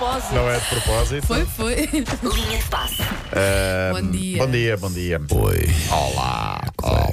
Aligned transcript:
propósito. 0.00 0.34
Não 0.34 0.50
é 0.50 0.58
de 0.58 0.66
propósito. 0.66 1.26
Foi, 1.26 1.44
foi. 1.44 1.74
Linha 1.92 2.58
de 2.58 2.64
passe. 2.70 3.02
Bom 3.92 4.10
dia. 4.10 4.38
Bom 4.38 4.50
dia, 4.50 4.76
bom 4.78 4.90
dia. 4.90 5.20
Oi. 5.30 5.66
Olá. 5.90 6.60
Olá. 6.82 7.10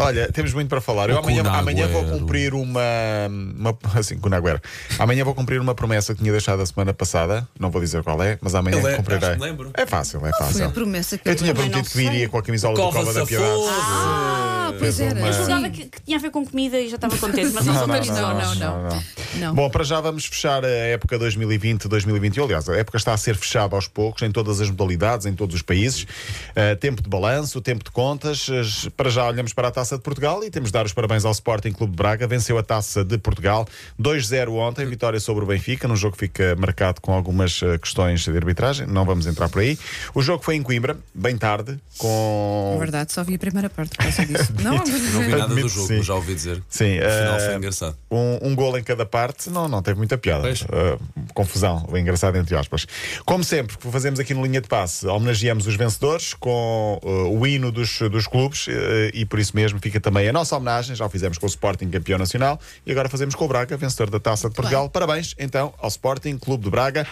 Olha, 0.00 0.30
temos 0.30 0.54
muito 0.54 0.68
para 0.68 0.80
falar. 0.80 1.10
Eu 1.10 1.18
amanhã, 1.18 1.42
amanhã 1.42 1.88
vou 1.88 2.04
cumprir 2.04 2.54
uma, 2.54 2.80
uma. 3.28 3.76
Assim, 3.98 4.16
com 4.16 4.28
Agüero. 4.28 4.60
Amanhã 4.96 5.24
vou 5.24 5.34
cumprir 5.34 5.60
uma 5.60 5.74
promessa 5.74 6.14
que 6.14 6.20
tinha 6.20 6.30
deixado 6.30 6.62
a 6.62 6.66
semana 6.66 6.94
passada. 6.94 7.48
Não 7.58 7.68
vou 7.68 7.80
dizer 7.80 8.04
qual 8.04 8.22
é, 8.22 8.38
mas 8.40 8.54
amanhã 8.54 8.78
é? 8.88 8.94
cumprirei. 8.94 9.30
Acho 9.30 9.38
que 9.38 9.44
lembro. 9.44 9.70
É 9.74 9.84
fácil, 9.84 10.18
é 10.18 10.30
Foi 10.30 10.30
a 10.30 10.34
fácil. 10.34 10.70
promessa 10.70 11.18
que 11.18 11.28
Eu 11.28 11.32
eu 11.32 11.36
tinha 11.36 11.52
prometido 11.52 11.90
que 11.90 11.96
viria 11.96 12.28
com 12.28 12.38
a 12.38 12.42
camisola 12.42 12.76
do 12.76 12.80
Cova 12.80 13.12
da 13.12 13.26
Piedade. 13.26 13.50
Ah, 13.68 14.67
pois 14.78 15.00
era. 15.00 15.18
uma- 15.18 15.26
Eu 15.28 15.32
julgava 15.32 15.70
que, 15.70 15.84
que 15.86 16.02
tinha 16.02 16.16
a 16.16 16.20
ver 16.20 16.30
com 16.30 16.44
comida 16.46 16.78
e 16.80 16.88
já 16.88 16.96
estava 16.96 17.16
contente, 17.18 17.52
mas 17.54 17.64
Não, 17.66 17.74
não, 17.74 17.80
não, 17.80 17.86
não, 17.88 17.94
cristã. 17.96 18.20
não, 18.34 18.54
não. 18.54 19.02
Não. 19.38 19.54
Bom, 19.54 19.68
para 19.70 19.84
já 19.84 20.00
vamos 20.00 20.24
fechar 20.26 20.64
a 20.64 20.68
época 20.68 21.18
2020-2021. 21.18 22.44
Aliás, 22.44 22.68
a 22.68 22.76
época 22.76 22.96
está 22.96 23.12
a 23.12 23.16
ser 23.16 23.36
fechada 23.36 23.76
aos 23.76 23.86
poucos, 23.86 24.22
em 24.22 24.30
todas 24.32 24.60
as 24.60 24.70
modalidades, 24.70 25.26
em 25.26 25.34
todos 25.34 25.54
os 25.54 25.62
países. 25.62 26.02
Uh, 26.02 26.76
tempo 26.80 27.02
de 27.02 27.08
balanço, 27.08 27.60
tempo 27.60 27.84
de 27.84 27.90
contas. 27.90 28.48
As- 28.50 28.88
Para 28.96 29.10
já 29.10 29.26
olhamos 29.26 29.52
para 29.52 29.68
a 29.68 29.70
taça 29.70 29.96
de 29.96 30.02
Portugal 30.02 30.42
e 30.42 30.50
temos 30.50 30.68
de 30.70 30.72
dar 30.72 30.84
os 30.86 30.92
parabéns 30.92 31.24
ao 31.24 31.32
Sporting 31.32 31.72
Clube 31.72 31.92
de 31.92 31.96
Braga. 31.96 32.26
Venceu 32.26 32.58
a 32.58 32.62
taça 32.62 33.04
de 33.04 33.18
Portugal 33.18 33.66
2-0 34.00 34.52
ontem, 34.54 34.86
vitória 34.86 35.20
sobre 35.20 35.44
o 35.44 35.46
Benfica, 35.46 35.86
num 35.86 35.96
jogo 35.96 36.16
que 36.16 36.26
fica 36.26 36.56
marcado 36.56 37.00
com 37.00 37.12
algumas 37.12 37.60
uh, 37.62 37.78
questões 37.78 38.24
de 38.24 38.36
arbitragem. 38.36 38.86
Não 38.86 39.04
vamos 39.04 39.26
entrar 39.26 39.48
por 39.48 39.60
aí. 39.60 39.78
O 40.14 40.22
jogo 40.22 40.42
foi 40.42 40.56
em 40.56 40.62
Coimbra, 40.62 40.96
bem 41.14 41.36
tarde, 41.36 41.78
com. 41.98 42.70
Na 42.74 42.78
verdade, 42.80 43.12
só 43.12 43.22
vi 43.22 43.34
a 43.34 43.38
primeira 43.38 43.68
parte 43.70 43.90
por 43.96 44.04
causa 44.04 44.24
disso. 44.26 44.52
Não, 44.70 44.78
Não 44.78 45.20
vi 45.22 45.28
nada 45.30 45.46
do 45.46 45.52
Admito, 45.52 45.68
jogo, 45.68 45.86
sim. 45.88 45.96
mas 45.98 46.06
já 46.06 46.14
ouvi 46.14 46.34
dizer. 46.34 46.62
Sim, 46.68 46.98
O 46.98 47.02
final 47.02 47.40
foi 47.40 47.54
engraçado. 47.56 47.96
um, 48.10 48.38
um 48.48 48.54
gol 48.54 48.78
em 48.78 48.82
cada 48.82 49.04
parte, 49.06 49.50
não, 49.50 49.68
não 49.68 49.82
teve 49.82 49.98
muita 49.98 50.16
piada. 50.18 50.48
Uh, 50.48 50.98
confusão, 51.34 51.86
o 51.90 51.96
engraçado 51.96 52.36
entre 52.36 52.56
aspas. 52.56 52.86
Como 53.24 53.42
sempre, 53.44 53.76
o 53.76 53.78
que 53.78 53.90
fazemos 53.90 54.20
aqui 54.20 54.34
no 54.34 54.44
Linha 54.44 54.60
de 54.60 54.68
Passe, 54.68 55.06
homenageamos 55.06 55.66
os 55.66 55.74
vencedores 55.74 56.34
com 56.34 56.98
uh, 57.02 57.38
o 57.38 57.46
hino 57.46 57.70
dos, 57.70 57.98
dos 58.10 58.26
clubes 58.26 58.66
uh, 58.66 58.70
e 59.12 59.24
por 59.24 59.38
isso 59.38 59.54
mesmo 59.54 59.78
fica 59.80 60.00
também 60.00 60.28
a 60.28 60.32
nossa 60.32 60.56
homenagem. 60.56 60.94
Já 60.94 61.06
o 61.06 61.08
fizemos 61.10 61.38
com 61.38 61.46
o 61.46 61.48
Sporting 61.48 61.88
campeão 61.90 62.18
nacional 62.18 62.60
e 62.86 62.92
agora 62.92 63.08
fazemos 63.08 63.34
com 63.34 63.44
o 63.44 63.48
Braga, 63.48 63.76
vencedor 63.76 64.10
da 64.10 64.20
Taça 64.20 64.48
de 64.48 64.54
Portugal. 64.54 64.88
Parabéns 64.88 65.34
então 65.38 65.72
ao 65.78 65.88
Sporting 65.88 66.38
Clube 66.38 66.64
de 66.64 66.70
Braga. 66.70 67.06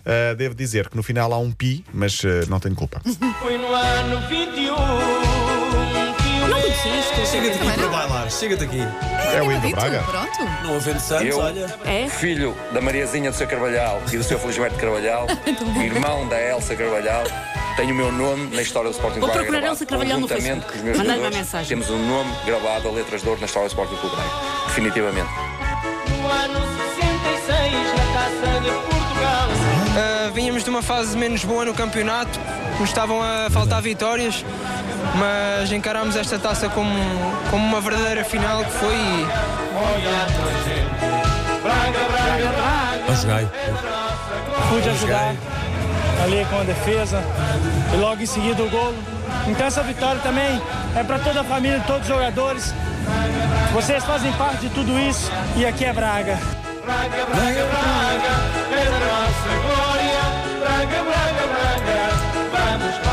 Uh, 0.00 0.34
devo 0.34 0.54
dizer 0.54 0.88
que 0.88 0.96
no 0.96 1.02
final 1.02 1.30
há 1.32 1.38
um 1.38 1.52
pi, 1.52 1.84
mas 1.92 2.20
uh, 2.24 2.48
não 2.48 2.58
tenho 2.58 2.74
culpa. 2.74 3.02
Foi 3.40 3.58
no 3.58 3.74
ano 3.74 4.26
21 4.28 5.29
Chega-te 7.30 7.58
aqui 7.58 7.72
para 7.78 7.88
bailar, 7.88 8.30
chega-te 8.30 8.64
aqui. 8.64 8.80
É 9.34 9.40
o 9.42 9.50
hino 9.50 9.60
do 9.60 9.66
Dito, 9.68 9.80
Braga? 9.80 10.02
Pronto. 10.02 10.38
Não 10.64 10.76
havendo 10.76 11.00
Santos, 11.00 11.26
Eu? 11.28 11.38
olha. 11.38 11.66
É? 11.84 12.08
filho 12.08 12.56
da 12.72 12.80
Mariazinha 12.80 13.30
do 13.30 13.36
seu 13.36 13.46
Carvalhal 13.46 14.02
e 14.12 14.16
do 14.16 14.24
seu 14.24 14.38
Felisberto 14.38 14.76
Carvalhal, 14.78 15.26
irmão 15.82 16.26
da 16.28 16.40
Elsa 16.40 16.74
Carvalhal, 16.74 17.22
tenho 17.76 17.92
o 17.92 17.94
meu 17.96 18.10
nome 18.10 18.54
na 18.54 18.62
história 18.62 18.90
do 18.90 18.94
Sporting 18.94 19.20
Vou 19.20 19.28
procurar. 19.28 19.62
Elsa 19.62 19.86
Carvalhal 19.86 20.18
no 20.20 20.26
Conjuntamente 20.28 20.60
Facebook. 20.60 20.72
com 20.72 20.78
os 20.78 20.84
meus 20.84 20.98
Mandar-lhe 20.98 21.18
uma 21.20 21.24
jogadores, 21.26 21.46
mensagem. 21.46 21.68
Temos 21.68 21.90
um 21.90 22.06
nome 22.08 22.30
gravado 22.44 22.88
a 22.88 22.92
letras 22.92 23.22
de 23.22 23.28
ouro 23.28 23.40
na 23.40 23.46
história 23.46 23.68
do 23.68 23.70
Sporting 23.70 23.96
Clube 23.96 24.16
Braga. 24.16 24.30
Definitivamente. 24.66 25.28
no 26.10 26.28
ano 26.28 26.60
66 27.00 27.72
na 27.72 28.12
Taça 28.12 28.60
de 28.60 28.70
Portugal. 28.70 29.48
Uh, 29.90 30.32
vínhamos 30.32 30.64
de 30.64 30.70
uma 30.70 30.82
fase 30.82 31.16
menos 31.16 31.44
boa 31.44 31.64
no 31.64 31.74
campeonato, 31.74 32.38
nos 32.78 32.88
estavam 32.88 33.20
a 33.22 33.48
faltar 33.50 33.80
vitórias, 33.82 34.44
mas 35.14 35.70
encarámos 35.72 36.16
esta 36.16 36.38
taça 36.38 36.68
como, 36.68 36.90
como 37.50 37.64
uma 37.64 37.80
verdadeira 37.80 38.24
final 38.24 38.64
que 38.64 38.70
foi. 38.72 38.94
e 38.94 39.26
Olha 39.74 40.22
a 40.22 40.26
tua 40.26 40.52
gente. 40.64 41.62
Braga, 41.62 41.98
Braga, 42.10 42.52
Braga. 42.52 43.04
Ó, 43.08 43.14
jogai. 43.14 43.48
pude 44.70 44.88
ajudar 44.88 45.34
ali 46.22 46.46
com 46.50 46.60
a 46.60 46.64
defesa 46.64 47.22
e 47.92 47.96
logo 47.96 48.22
em 48.22 48.26
seguida 48.26 48.62
o 48.62 48.70
gol. 48.70 48.94
Então 49.46 49.66
essa 49.66 49.82
vitória 49.82 50.20
também 50.20 50.60
é 50.96 51.02
para 51.02 51.18
toda 51.18 51.40
a 51.40 51.44
família, 51.44 51.82
todos 51.86 52.02
os 52.02 52.08
jogadores. 52.08 52.74
Vocês 53.72 54.04
fazem 54.04 54.32
parte 54.32 54.58
de 54.62 54.68
tudo 54.70 54.98
isso 54.98 55.30
e 55.56 55.66
aqui 55.66 55.84
é 55.84 55.92
Braga. 55.92 56.38
Braga, 56.84 57.26
Braga, 57.26 57.66
Braga. 57.66 58.32
É 58.72 58.84
nossa 58.90 59.50
glória. 59.62 60.20
Braga, 60.60 61.02
Braga, 61.04 61.46
Braga. 61.46 62.78
Vamos 62.78 62.98
para. 62.98 63.09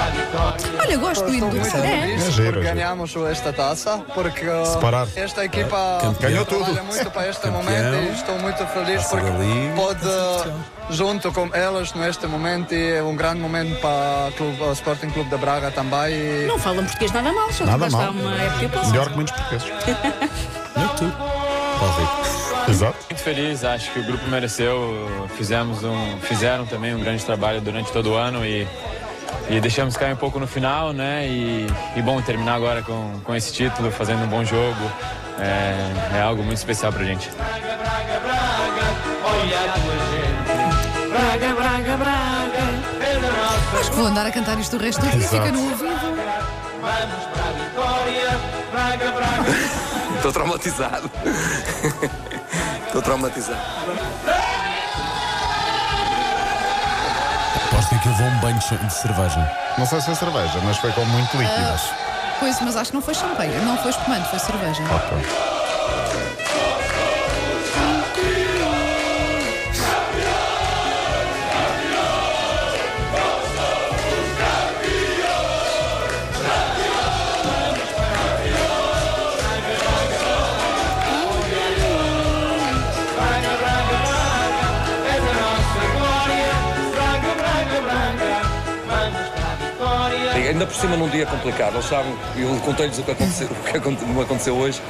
Olha, 0.79 0.97
gosto 0.97 1.25
do 1.25 1.33
hino 1.33 1.49
do 1.49 1.63
feliz 1.63 2.27
É 2.27 2.31
giro, 2.31 2.59
é 2.59 2.73
ganhamos 2.73 3.15
esta 3.29 3.53
taça, 3.53 3.97
porque 4.13 4.45
Separar. 4.65 5.07
esta 5.15 5.45
equipa 5.45 5.99
Campeão. 6.01 6.29
Ganhou 6.31 6.45
trabalha 6.45 6.73
tudo. 6.75 6.83
muito 6.85 7.11
para 7.11 7.29
este 7.29 7.41
Campeão. 7.41 7.63
momento 7.63 7.95
e 8.09 8.13
estou 8.13 8.39
muito 8.39 8.67
feliz 8.67 9.01
Taça 9.03 9.17
porque 9.17 9.31
da 9.31 9.37
pode, 9.75 10.95
junto 10.95 11.31
com 11.31 11.49
elas 11.53 11.93
neste 11.93 12.27
momento, 12.27 12.73
e 12.73 12.93
é 12.97 13.03
um 13.03 13.15
grande 13.15 13.39
momento 13.39 13.79
para 13.79 14.29
o 14.29 14.31
clube- 14.33 14.63
o 14.63 14.71
Sporting 14.73 15.09
Clube 15.09 15.29
de 15.29 15.37
Braga 15.37 15.71
também. 15.71 16.13
E 16.13 16.45
Não 16.47 16.59
falam 16.59 16.83
português 16.83 17.11
nada 17.11 17.31
mal, 17.31 17.51
só 17.53 17.65
Nada 17.65 17.89
mal. 17.89 18.11
uma 18.11 18.35
época. 18.41 18.87
Melhor 18.87 19.09
que 19.09 19.15
muitos 19.15 19.33
portugueses. 19.35 19.67
Não 20.75 20.87
tu. 20.95 21.11
Exato. 22.69 22.97
Muito 23.09 23.23
feliz, 23.23 23.63
acho 23.63 23.91
que 23.91 23.99
o 23.99 24.03
grupo 24.03 24.27
mereceu. 24.27 25.27
Fizemos 25.37 25.83
um, 25.83 26.17
fizeram 26.21 26.65
também 26.65 26.93
um 26.93 26.99
grande 26.99 27.23
trabalho 27.23 27.61
durante 27.61 27.91
todo 27.93 28.11
o 28.11 28.15
ano 28.15 28.45
e, 28.45 28.67
e 29.49 29.59
deixamos 29.59 29.95
cair 29.95 30.13
um 30.13 30.17
pouco 30.17 30.39
no 30.39 30.47
final, 30.47 30.91
né? 30.93 31.27
E, 31.27 31.67
e 31.95 32.01
bom, 32.01 32.21
terminar 32.21 32.55
agora 32.55 32.81
com, 32.81 33.19
com 33.23 33.35
esse 33.35 33.53
título, 33.53 33.91
fazendo 33.91 34.23
um 34.23 34.27
bom 34.27 34.43
jogo, 34.43 34.91
é, 35.39 36.17
é 36.17 36.21
algo 36.21 36.43
muito 36.43 36.57
especial 36.57 36.91
pra 36.91 37.03
gente. 37.03 37.29
Braga, 37.31 37.77
Braga, 37.77 38.19
Braga. 38.19 38.87
Olha 39.23 39.59
a 39.59 39.73
tua 39.73 39.95
gente. 40.11 41.09
Braga, 41.09 41.55
Braga, 41.55 41.97
Braga. 41.97 43.05
É 43.05 43.19
da 43.19 43.31
nossa 43.31 43.79
Acho 43.79 43.89
que 43.91 43.95
vou 43.95 44.07
andar 44.07 44.25
a 44.25 44.31
cantar 44.31 44.59
isto 44.59 44.75
o 44.75 44.79
resto 44.79 45.01
do 45.01 45.09
dia, 45.09 45.27
fica 45.27 45.51
no 45.51 45.61
ouvido. 45.61 45.95
Vamos 46.81 47.25
para 47.33 47.43
a 47.43 47.51
vitória. 47.51 48.39
Braga, 48.71 49.11
Braga. 49.11 49.49
Estou 50.15 50.31
traumatizado. 50.33 51.11
Estou 52.87 53.01
traumatizado. 53.01 53.61
Aposto 57.87 57.89
que 57.89 57.95
aquilo 57.95 58.15
levou 58.15 58.27
um 58.27 58.39
banho 58.39 58.59
de 58.59 58.93
cerveja. 58.93 59.51
Não 59.77 59.85
sei 59.85 59.99
se 59.99 60.05
foi 60.07 60.15
cerveja, 60.15 60.59
mas 60.63 60.77
foi 60.77 60.91
com 60.91 61.05
muito 61.05 61.37
líquido. 61.37 61.81
Pois, 62.39 62.59
mas 62.61 62.75
acho 62.75 62.91
que 62.91 62.95
não 62.95 63.01
foi 63.01 63.13
champanhe, 63.13 63.55
não 63.61 63.77
foi 63.77 63.91
espumante, 63.91 64.29
foi 64.29 64.39
cerveja. 64.39 64.83
Ok. 64.83 65.56
Ainda 90.47 90.65
por 90.65 90.75
cima 90.75 90.95
num 90.97 91.09
dia 91.09 91.25
complicado. 91.25 91.73
Eles 91.75 91.85
sabem, 91.85 92.13
eu 92.37 92.55
contei-lhes 92.61 92.97
o 92.99 93.03
que 93.03 93.11
aconteceu, 93.11 93.47
o 93.75 93.81
que 93.81 94.05
me 94.05 94.21
aconteceu 94.21 94.55
hoje. 94.55 94.81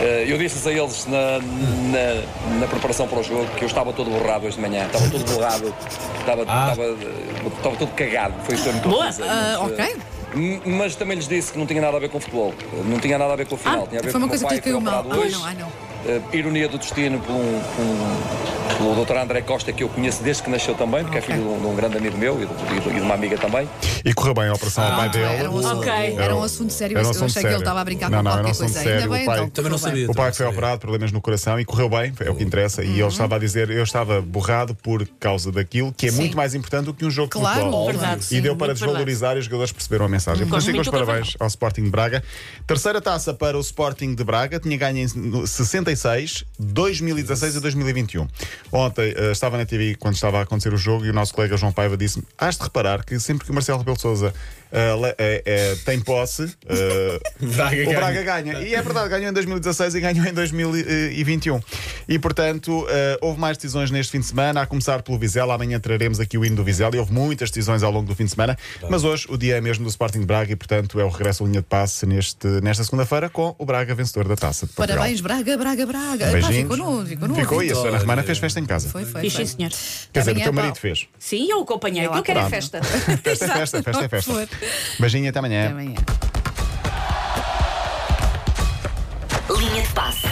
Eh, 0.00 0.26
Eu 0.28 0.38
disse 0.38 0.66
a 0.68 0.72
eles 0.72 1.06
na, 1.06 1.38
na, 1.40 2.58
na 2.60 2.66
preparação 2.68 3.08
para 3.08 3.18
o 3.18 3.22
jogo 3.22 3.46
que 3.56 3.64
eu 3.64 3.66
estava 3.66 3.92
todo 3.92 4.10
borrado 4.10 4.46
hoje 4.46 4.56
de 4.56 4.62
manhã. 4.62 4.86
Estava 4.86 5.08
todo 5.10 5.24
borrado. 5.34 5.74
Estava, 6.20 6.42
estava, 6.42 6.82
estava 7.56 7.76
todo 7.76 7.90
cagado. 7.94 8.34
Foi 8.44 8.54
o 8.54 8.62
termo 8.62 8.80
que 8.80 8.86
eu 8.86 8.90
Boa. 8.92 9.06
Ah, 9.06 9.58
Mas, 9.60 9.72
ok. 9.72 9.84
eh, 9.84 10.60
Mas 10.66 10.94
também 10.94 11.16
lhes 11.16 11.26
disse 11.26 11.50
que 11.52 11.58
não 11.58 11.66
tinha 11.66 11.80
nada 11.80 11.96
a 11.96 12.00
ver 12.00 12.10
com 12.10 12.20
futebol. 12.20 12.54
Não 12.84 12.98
tinha 13.00 13.18
nada 13.18 13.32
a 13.32 13.36
ver 13.36 13.46
com 13.46 13.56
a 13.56 13.58
final. 13.58 13.82
Ah, 13.84 13.86
tinha 13.88 14.00
a 14.00 14.04
ver 14.04 14.10
foi 14.12 14.20
uma 14.20 14.28
com 14.28 14.34
o 14.36 14.38
coisa 14.38 14.44
meu 14.44 14.48
que 14.48 14.54
lhe 14.54 14.60
pai 14.60 14.72
caiu 14.72 14.80
mal. 14.80 15.18
hoje. 15.18 15.32
não, 15.36 15.44
ai 15.44 15.54
não. 15.56 15.87
Eh, 16.08 16.20
ironia 16.32 16.68
do 16.68 16.78
destino 16.78 17.20
por 17.20 17.32
um, 17.32 17.60
por 17.76 17.82
um- 17.84 18.38
pelo 18.78 19.04
Dr. 19.04 19.16
André 19.18 19.42
Costa, 19.42 19.72
que 19.72 19.82
eu 19.82 19.88
conheço 19.88 20.22
desde 20.22 20.42
que 20.42 20.48
nasceu 20.50 20.74
também, 20.74 21.02
porque 21.02 21.18
Ok. 21.18 21.34
é 21.34 21.36
filho 21.36 21.48
de 21.48 21.54
um, 21.54 21.60
de 21.60 21.66
um 21.66 21.74
grande 21.76 21.96
amigo 21.98 22.16
meu 22.16 22.34
e 22.42 22.46
de, 22.46 22.52
e 22.76 22.80
de- 22.80 22.88
e 22.88 22.92
de 22.94 23.00
uma 23.00 23.14
amiga 23.14 23.36
também. 23.36 23.68
E 24.04 24.14
correu 24.14 24.32
bem 24.34 24.46
a 24.48 24.52
operação 24.54 24.84
ao 24.84 24.96
pai 24.96 25.08
dele. 25.10 25.24
era 25.24 25.50
um 25.50 25.58
assunto, 25.58 25.78
Ok. 25.78 25.90
era 26.18 26.34
um 26.36 26.42
assunto 26.42 26.72
sério. 26.72 26.96
Era 26.96 27.02
um 27.06 27.08
eu 27.08 27.10
assunto 27.10 27.24
achei 27.26 27.42
que 27.42 27.46
ele 27.48 27.52
sério. 27.54 27.58
estava 27.58 27.80
a 27.80 27.84
brincar 27.84 28.10
Não, 28.10 28.18
com 28.18 28.24
não, 28.24 28.30
um 28.30 28.34
qualquer 28.36 28.56
coisa. 28.56 28.72
sério. 28.72 28.92
Ainda 29.02 29.08
bem, 29.08 29.22
O 29.22 29.26
pai- 29.26 29.36
então. 29.36 29.50
Também 29.50 29.70
não 29.72 29.78
bem. 29.78 29.86
sabia. 29.88 30.10
O 30.10 30.14
pai 30.14 30.32
foi 30.32 30.46
operado, 30.46 30.78
problemas 30.80 31.12
no 31.12 31.20
coração 31.20 31.58
e 31.60 31.64
correu 31.64 31.88
bem, 31.90 32.12
é 32.20 32.30
o 32.30 32.34
que 32.34 32.44
interessa. 32.44 32.84
E 32.84 33.00
ele 33.00 33.08
estava 33.08 33.36
a 33.36 33.38
dizer: 33.38 33.68
Eu 33.70 33.82
estava 33.82 34.22
borrado 34.22 34.74
por 34.76 35.06
causa 35.20 35.50
daquilo, 35.52 35.92
que 35.92 36.06
é 36.06 36.10
Uhum. 36.10 36.14
Sim. 36.14 36.20
muito 36.22 36.36
mais 36.36 36.54
importante 36.54 36.84
do 36.86 36.94
que 36.94 37.04
um 37.04 37.10
jogo 37.10 37.26
de 37.34 37.40
Claro, 37.40 37.58
futebol. 37.60 37.86
Verdade, 37.86 38.20
e 38.20 38.24
sim, 38.24 38.40
deu 38.40 38.56
para 38.56 38.72
desvalorizar 38.72 39.36
e 39.36 39.40
os 39.40 39.44
jogadores 39.44 39.72
perceberam 39.72 40.06
a 40.06 40.08
mensagem. 40.08 40.46
Por 40.46 40.56
isso, 40.58 40.66
Gosto 40.72 40.82
fica 40.86 40.96
os 40.98 41.04
parabéns 41.06 41.34
ao 41.40 41.48
Sporting 41.48 41.82
de 41.82 41.90
Braga. 41.90 42.22
Terceira 42.66 43.00
taça 43.00 43.34
para 43.34 43.58
o 43.58 43.60
Sporting 43.60 44.14
de 44.14 44.22
Braga, 44.24 44.60
tinha 44.60 44.76
ganho 44.76 44.98
em 44.98 45.06
66, 45.98 46.44
2016 46.58 47.56
e 47.56 47.60
2021. 47.60 48.26
Ontem 48.72 49.12
eh, 49.16 49.32
estava 49.32 49.58
na 49.58 49.66
TV 49.66 49.96
quando 49.96 50.14
estava 50.14 50.38
a 50.38 50.42
acontecer 50.42 50.72
o 50.72 50.76
jogo 50.76 51.04
e 51.04 51.10
o 51.10 51.12
nosso 51.12 51.34
colega 51.34 51.56
João 51.56 51.72
Paiva 51.72 51.96
disse-me: 51.96 52.24
Has 52.38 52.56
de 52.56 52.62
reparar 52.62 53.04
que 53.04 53.18
sempre 53.18 53.44
que 53.44 53.50
o 53.50 53.54
Marcelo 53.54 53.78
Rebelo 53.78 53.96
de 53.96 54.02
Souza 54.02 54.32
tem 55.84 56.00
posse, 56.00 56.54
eh, 56.68 57.20
Braga 57.40 57.82
o 57.82 57.84
ganha. 57.84 57.96
Braga 57.96 58.22
ganha. 58.22 58.60
E 58.60 58.74
é 58.74 58.82
verdade, 58.82 59.08
ganhou 59.08 59.30
em 59.30 59.32
2016 59.32 59.94
e 59.94 60.00
ganhou 60.00 60.26
em 60.26 60.32
2021. 60.32 61.60
E 62.08 62.18
portanto, 62.18 62.86
eh, 62.88 63.18
houve 63.20 63.40
mais 63.40 63.56
decisões 63.56 63.90
neste 63.90 64.12
fim 64.12 64.20
de 64.20 64.26
semana, 64.26 64.62
a 64.62 64.66
começar 64.66 65.02
pelo 65.02 65.18
Vizela. 65.18 65.54
Amanhã 65.54 65.80
traremos 65.80 66.20
aqui 66.20 66.36
o 66.36 66.44
hino 66.44 66.56
do 66.56 66.64
Vizela 66.64 66.94
e 66.94 66.98
houve 66.98 67.12
muitas 67.12 67.50
decisões 67.50 67.82
ao 67.82 67.90
longo 67.90 68.06
do 68.06 68.14
fim 68.14 68.24
de 68.24 68.30
semana. 68.30 68.56
Mas 68.88 69.04
hoje 69.04 69.26
o 69.28 69.36
dia 69.36 69.56
é 69.56 69.60
mesmo 69.60 69.84
do 69.84 69.90
Sporting 69.90 70.20
de 70.20 70.26
Braga 70.26 70.52
e, 70.52 70.56
portanto, 70.56 71.00
é 71.00 71.04
o 71.04 71.08
regresso 71.08 71.44
à 71.44 71.46
linha 71.46 71.60
de 71.60 71.66
passe 71.66 72.04
neste, 72.06 72.46
nesta 72.62 72.84
segunda-feira 72.84 73.28
com 73.28 73.54
o 73.58 73.64
Braga 73.64 73.94
vencedor 73.94 74.28
da 74.28 74.36
taça. 74.36 74.68
Parabéns, 74.76 75.20
Braga, 75.20 75.56
Braga, 75.56 75.77
Braga. 75.86 76.24
Epá, 76.24 76.32
Beijinhos. 76.32 76.56
ficou 76.56 76.76
no, 76.76 77.06
ficou 77.06 77.28
no 77.28 77.34
Ficou 77.34 77.62
e 77.62 77.70
a. 77.70 77.74
Susana 77.74 77.98
Romana 77.98 78.22
fez 78.22 78.38
festa 78.38 78.60
em 78.60 78.66
casa. 78.66 78.88
Foi, 78.88 79.04
foi. 79.04 79.22
Fiz 79.22 79.32
sim, 79.34 79.46
senhor. 79.46 79.70
Quer 80.12 80.20
dizer, 80.20 80.32
o 80.32 80.34
teu 80.42 80.52
pá. 80.52 80.62
marido 80.62 80.76
fez. 80.76 81.06
Sim, 81.18 81.50
eu 81.50 81.60
acompanhei. 81.60 82.06
Eu 82.06 82.22
quero 82.22 82.40
é 82.40 82.48
festa. 82.50 82.82
Festa 82.82 83.44
é 83.44 83.48
festa, 83.48 83.82
festa 83.82 84.04
é 84.04 84.08
festa. 84.08 84.48
Beijinho 85.00 85.28
até 85.28 85.38
amanhã. 85.38 85.64
Até 85.64 85.72
amanhã. 85.72 85.94
Linha 89.58 89.82
de 89.82 89.88
passe. 89.92 90.28